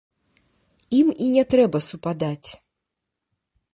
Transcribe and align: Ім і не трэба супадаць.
Ім 0.99 1.11
і 1.25 1.29
не 1.35 1.43
трэба 1.51 1.83
супадаць. 1.91 2.49